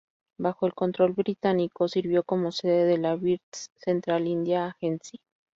[0.39, 5.19] Bajo el control británico, sirvió como sede de la British Central India Agency.